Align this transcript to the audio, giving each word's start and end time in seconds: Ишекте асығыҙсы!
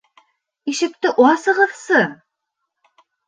Ишекте 0.73 1.11
асығыҙсы! 1.27 2.01